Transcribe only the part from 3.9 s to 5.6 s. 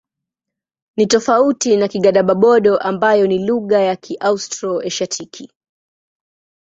Kiaustro-Asiatiki.